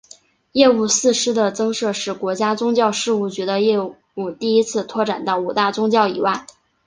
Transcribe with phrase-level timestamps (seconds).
[0.53, 3.95] 业务四司的增设使国家宗教事务局的业务
[4.39, 6.47] 第一次拓展到五大宗教以外。